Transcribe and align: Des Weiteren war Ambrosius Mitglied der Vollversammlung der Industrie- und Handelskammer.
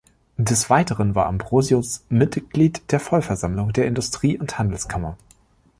Des 0.39 0.71
Weiteren 0.71 1.13
war 1.13 1.27
Ambrosius 1.27 2.03
Mitglied 2.09 2.91
der 2.91 2.99
Vollversammlung 2.99 3.71
der 3.71 3.85
Industrie- 3.85 4.39
und 4.39 4.57
Handelskammer. 4.57 5.15